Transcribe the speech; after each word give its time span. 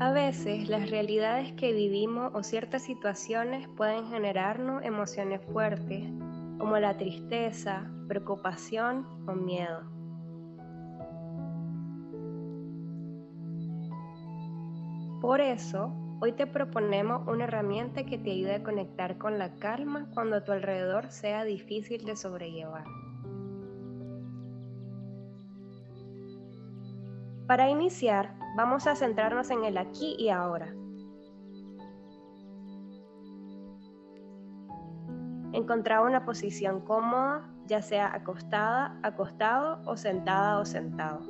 A 0.00 0.12
veces 0.12 0.68
las 0.68 0.90
realidades 0.90 1.52
que 1.54 1.72
vivimos 1.72 2.30
o 2.32 2.44
ciertas 2.44 2.82
situaciones 2.82 3.66
pueden 3.76 4.06
generarnos 4.06 4.84
emociones 4.84 5.40
fuertes 5.52 6.04
como 6.56 6.78
la 6.78 6.96
tristeza, 6.96 7.90
preocupación 8.06 9.04
o 9.26 9.32
miedo. 9.32 9.82
Por 15.20 15.40
eso, 15.40 15.92
hoy 16.20 16.30
te 16.30 16.46
proponemos 16.46 17.26
una 17.26 17.44
herramienta 17.44 18.04
que 18.04 18.18
te 18.18 18.30
ayude 18.30 18.54
a 18.54 18.62
conectar 18.62 19.18
con 19.18 19.36
la 19.36 19.56
calma 19.56 20.06
cuando 20.14 20.36
a 20.36 20.44
tu 20.44 20.52
alrededor 20.52 21.10
sea 21.10 21.42
difícil 21.42 22.04
de 22.04 22.14
sobrellevar. 22.14 22.84
Para 27.48 27.68
iniciar, 27.68 28.37
vamos 28.56 28.86
a 28.86 28.94
centrarnos 28.94 29.50
en 29.50 29.64
el 29.64 29.78
aquí 29.78 30.16
y 30.18 30.30
ahora. 30.30 30.74
Encontrar 35.52 36.02
una 36.04 36.24
posición 36.24 36.80
cómoda, 36.80 37.50
ya 37.66 37.82
sea 37.82 38.14
acostada, 38.14 38.98
acostado 39.02 39.80
o 39.86 39.96
sentada 39.96 40.58
o 40.58 40.64
sentado. 40.64 41.20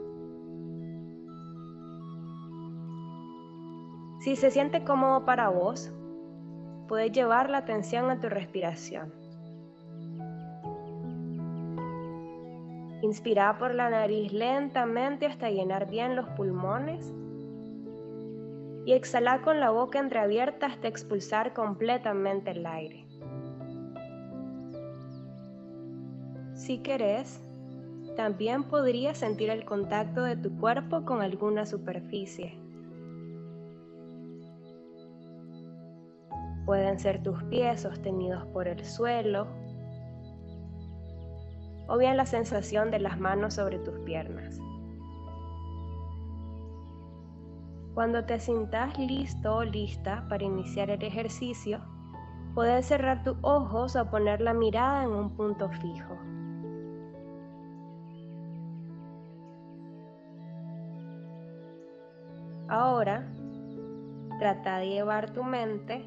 Si 4.21 4.35
se 4.35 4.51
siente 4.51 4.85
cómodo 4.85 5.25
para 5.25 5.49
vos, 5.49 5.93
puedes 6.89 7.13
llevar 7.13 7.51
la 7.51 7.59
atención 7.59 8.11
a 8.11 8.21
tu 8.21 8.29
respiración. 8.29 9.28
Inspira 13.01 13.57
por 13.59 13.75
la 13.75 13.91
nariz 13.91 14.33
lentamente 14.33 15.27
hasta 15.27 15.51
llenar 15.51 15.89
bien 15.89 16.17
los 16.17 16.29
pulmones. 16.31 17.13
Y 18.85 18.93
exhala 18.93 19.43
con 19.43 19.61
la 19.61 19.71
boca 19.71 19.99
entreabierta 20.01 20.67
hasta 20.67 20.89
expulsar 20.89 21.53
completamente 21.53 22.51
el 22.51 22.67
aire. 22.67 23.07
Si 26.55 26.79
querés, 26.79 27.41
también 28.17 28.65
podrías 28.65 29.19
sentir 29.19 29.51
el 29.51 29.65
contacto 29.65 30.25
de 30.25 30.37
tu 30.37 30.51
cuerpo 30.59 31.05
con 31.05 31.23
alguna 31.23 31.67
superficie. 31.67 32.59
Pueden 36.67 36.99
ser 36.99 37.23
tus 37.23 37.41
pies 37.45 37.83
sostenidos 37.83 38.45
por 38.47 38.67
el 38.67 38.85
suelo 38.85 39.47
o 41.89 41.99
bien 41.99 42.17
la 42.17 42.27
sensación 42.27 42.91
de 42.91 43.01
las 43.01 43.19
manos 43.19 43.55
sobre 43.55 43.79
tus 43.79 43.99
piernas. 44.01 44.61
Cuando 47.95 48.25
te 48.25 48.39
sientas 48.39 48.97
listo 48.97 49.57
o 49.57 49.65
lista 49.65 50.25
para 50.29 50.45
iniciar 50.45 50.91
el 50.91 51.03
ejercicio, 51.03 51.81
puedes 52.55 52.87
cerrar 52.87 53.25
tus 53.25 53.37
ojos 53.43 53.97
o 53.97 54.09
poner 54.09 54.41
la 54.41 54.55
mirada 54.55 55.03
en 55.03 55.11
un 55.11 55.35
punto 55.35 55.69
fijo. 55.69 56.17
Ahora, 62.69 63.27
trata 64.39 64.79
de 64.79 64.91
llevar 64.91 65.31
tu 65.33 65.43
mente 65.43 66.05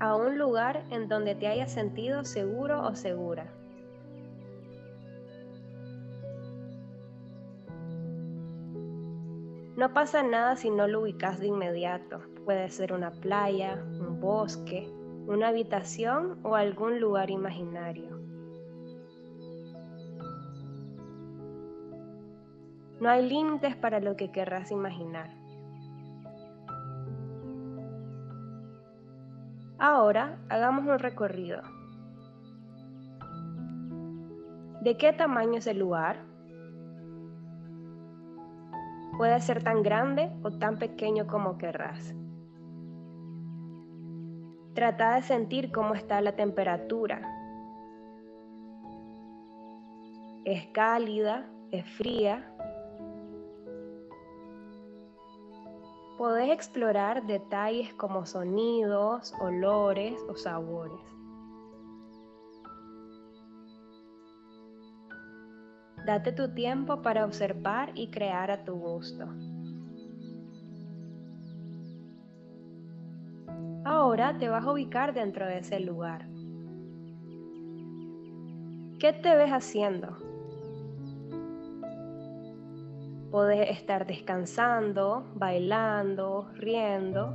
a 0.00 0.16
un 0.16 0.38
lugar 0.38 0.82
en 0.90 1.08
donde 1.08 1.34
te 1.34 1.46
hayas 1.46 1.70
sentido 1.70 2.24
seguro 2.24 2.82
o 2.84 2.94
segura. 2.94 3.57
No 9.78 9.94
pasa 9.94 10.24
nada 10.24 10.56
si 10.56 10.70
no 10.70 10.88
lo 10.88 11.02
ubicas 11.02 11.38
de 11.38 11.46
inmediato. 11.46 12.20
Puede 12.44 12.68
ser 12.68 12.92
una 12.92 13.12
playa, 13.12 13.80
un 14.00 14.18
bosque, 14.18 14.92
una 15.28 15.50
habitación 15.50 16.40
o 16.42 16.56
algún 16.56 16.98
lugar 16.98 17.30
imaginario. 17.30 18.18
No 23.00 23.08
hay 23.08 23.28
límites 23.28 23.76
para 23.76 24.00
lo 24.00 24.16
que 24.16 24.32
querrás 24.32 24.72
imaginar. 24.72 25.30
Ahora 29.78 30.40
hagamos 30.48 30.88
un 30.88 30.98
recorrido. 30.98 31.62
¿De 34.82 34.96
qué 34.98 35.12
tamaño 35.12 35.58
es 35.58 35.68
el 35.68 35.78
lugar? 35.78 36.27
Puede 39.18 39.40
ser 39.40 39.64
tan 39.64 39.82
grande 39.82 40.30
o 40.44 40.52
tan 40.52 40.78
pequeño 40.78 41.26
como 41.26 41.58
querrás. 41.58 42.14
Trata 44.74 45.16
de 45.16 45.22
sentir 45.22 45.72
cómo 45.72 45.94
está 45.94 46.20
la 46.20 46.36
temperatura. 46.36 47.20
¿Es 50.44 50.68
cálida? 50.68 51.50
¿Es 51.72 51.84
fría? 51.96 52.48
Podés 56.16 56.50
explorar 56.50 57.26
detalles 57.26 57.92
como 57.94 58.24
sonidos, 58.24 59.34
olores 59.40 60.20
o 60.28 60.36
sabores. 60.36 61.17
Date 66.08 66.32
tu 66.32 66.48
tiempo 66.54 67.02
para 67.02 67.22
observar 67.22 67.92
y 67.94 68.08
crear 68.08 68.50
a 68.50 68.64
tu 68.64 68.72
gusto. 68.72 69.26
Ahora 73.84 74.38
te 74.38 74.48
vas 74.48 74.64
a 74.64 74.72
ubicar 74.72 75.12
dentro 75.12 75.44
de 75.44 75.58
ese 75.58 75.80
lugar. 75.80 76.26
¿Qué 78.98 79.12
te 79.22 79.36
ves 79.36 79.50
haciendo? 79.50 80.16
Puedes 83.30 83.68
estar 83.68 84.06
descansando, 84.06 85.26
bailando, 85.34 86.48
riendo. 86.54 87.34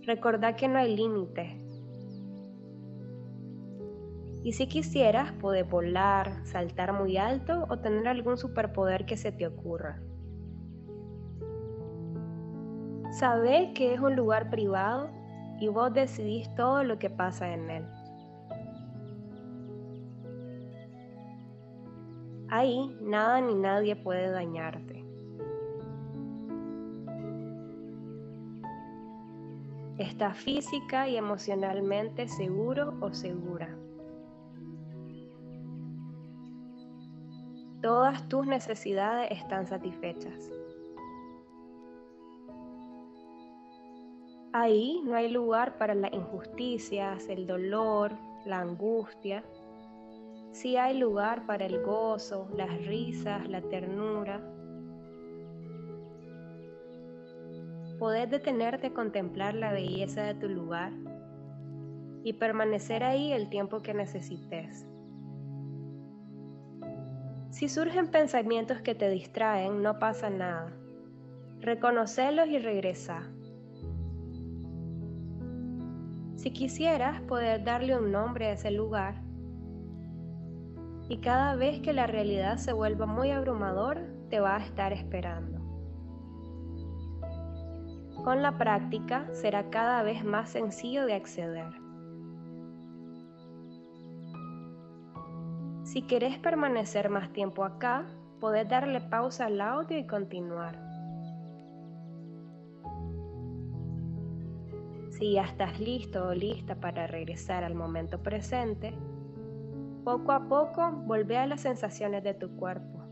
Recordá 0.00 0.56
que 0.56 0.66
no 0.66 0.78
hay 0.78 0.96
límite. 0.96 1.65
Y 4.46 4.52
si 4.52 4.68
quisieras, 4.68 5.32
puedes 5.40 5.68
volar, 5.68 6.46
saltar 6.46 6.92
muy 6.92 7.16
alto 7.16 7.66
o 7.68 7.80
tener 7.80 8.06
algún 8.06 8.38
superpoder 8.38 9.04
que 9.04 9.16
se 9.16 9.32
te 9.32 9.44
ocurra. 9.44 10.00
Sabe 13.10 13.72
que 13.74 13.92
es 13.92 13.98
un 13.98 14.14
lugar 14.14 14.48
privado 14.48 15.10
y 15.58 15.66
vos 15.66 15.92
decidís 15.92 16.48
todo 16.54 16.84
lo 16.84 16.96
que 16.96 17.10
pasa 17.10 17.52
en 17.52 17.70
él. 17.70 17.84
Ahí 22.48 22.96
nada 23.00 23.40
ni 23.40 23.54
nadie 23.56 23.96
puede 23.96 24.30
dañarte. 24.30 25.04
Estás 29.98 30.38
física 30.38 31.08
y 31.08 31.16
emocionalmente 31.16 32.28
seguro 32.28 32.94
o 33.00 33.12
segura. 33.12 33.76
Todas 37.86 38.28
tus 38.28 38.48
necesidades 38.48 39.30
están 39.30 39.64
satisfechas. 39.64 40.50
Ahí 44.52 45.00
no 45.04 45.14
hay 45.14 45.30
lugar 45.30 45.78
para 45.78 45.94
las 45.94 46.12
injusticias, 46.12 47.28
el 47.28 47.46
dolor, 47.46 48.10
la 48.44 48.58
angustia. 48.58 49.44
Sí 50.50 50.76
hay 50.76 50.98
lugar 50.98 51.46
para 51.46 51.64
el 51.64 51.80
gozo, 51.84 52.48
las 52.56 52.76
risas, 52.86 53.48
la 53.48 53.60
ternura. 53.60 54.40
Podés 58.00 58.28
detenerte 58.28 58.88
a 58.88 58.94
contemplar 58.94 59.54
la 59.54 59.70
belleza 59.70 60.24
de 60.24 60.34
tu 60.34 60.48
lugar 60.48 60.92
y 62.24 62.32
permanecer 62.32 63.04
ahí 63.04 63.30
el 63.30 63.48
tiempo 63.48 63.80
que 63.80 63.94
necesites. 63.94 64.88
Si 67.56 67.70
surgen 67.70 68.08
pensamientos 68.08 68.82
que 68.82 68.94
te 68.94 69.08
distraen, 69.08 69.80
no 69.80 69.98
pasa 69.98 70.28
nada. 70.28 70.76
Reconocelos 71.60 72.48
y 72.48 72.58
regresa. 72.58 73.30
Si 76.34 76.50
quisieras 76.50 77.22
poder 77.22 77.64
darle 77.64 77.96
un 77.96 78.12
nombre 78.12 78.48
a 78.48 78.52
ese 78.52 78.70
lugar, 78.70 79.22
y 81.08 81.16
cada 81.22 81.56
vez 81.56 81.80
que 81.80 81.94
la 81.94 82.06
realidad 82.06 82.58
se 82.58 82.74
vuelva 82.74 83.06
muy 83.06 83.30
abrumador, 83.30 84.02
te 84.28 84.38
va 84.38 84.56
a 84.56 84.62
estar 84.62 84.92
esperando. 84.92 85.58
Con 88.22 88.42
la 88.42 88.58
práctica 88.58 89.28
será 89.32 89.70
cada 89.70 90.02
vez 90.02 90.22
más 90.22 90.50
sencillo 90.50 91.06
de 91.06 91.14
acceder. 91.14 91.85
Si 95.96 96.02
querés 96.02 96.36
permanecer 96.36 97.08
más 97.08 97.32
tiempo 97.32 97.64
acá, 97.64 98.04
podés 98.38 98.68
darle 98.68 99.00
pausa 99.00 99.46
al 99.46 99.58
audio 99.62 99.96
y 99.96 100.06
continuar. 100.06 100.78
Si 105.12 105.32
ya 105.32 105.44
estás 105.44 105.80
listo 105.80 106.28
o 106.28 106.34
lista 106.34 106.74
para 106.74 107.06
regresar 107.06 107.64
al 107.64 107.74
momento 107.74 108.22
presente, 108.22 108.92
poco 110.04 110.32
a 110.32 110.46
poco 110.46 110.92
volvé 110.92 111.38
a 111.38 111.46
las 111.46 111.62
sensaciones 111.62 112.22
de 112.22 112.34
tu 112.34 112.54
cuerpo. 112.56 113.02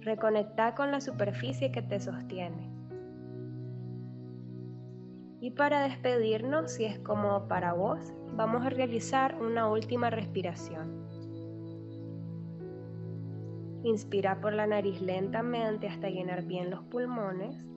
Reconecta 0.00 0.74
con 0.74 0.90
la 0.90 1.00
superficie 1.00 1.70
que 1.70 1.82
te 1.82 2.00
sostiene. 2.00 2.68
Y 5.40 5.52
para 5.52 5.82
despedirnos, 5.82 6.72
si 6.72 6.86
es 6.86 6.98
como 6.98 7.46
para 7.46 7.72
vos, 7.72 8.12
vamos 8.34 8.66
a 8.66 8.70
realizar 8.70 9.40
una 9.40 9.68
última 9.68 10.10
respiración. 10.10 11.19
Inspira 13.82 14.40
por 14.40 14.52
la 14.52 14.66
nariz 14.66 15.00
lentamente 15.00 15.88
hasta 15.88 16.08
llenar 16.08 16.44
bien 16.44 16.70
los 16.70 16.84
pulmones. 16.84 17.70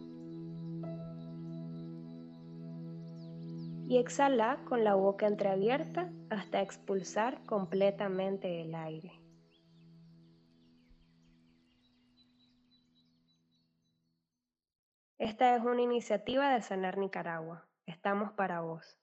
y 3.93 3.97
exhala 3.99 4.57
con 4.65 4.83
la 4.83 4.95
boca 4.95 5.27
entreabierta 5.27 6.11
hasta 6.31 6.61
expulsar 6.61 7.43
completamente 7.45 8.61
el 8.61 8.73
aire. 8.73 9.11
Esta 15.19 15.55
es 15.55 15.63
una 15.63 15.83
iniciativa 15.83 16.53
de 16.53 16.61
Sanar 16.61 16.97
Nicaragua. 16.97 17.67
Estamos 17.85 18.31
para 18.31 18.61
vos. 18.61 18.97